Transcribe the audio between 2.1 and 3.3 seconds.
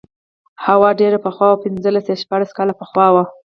شپاړس کاله پخوا و.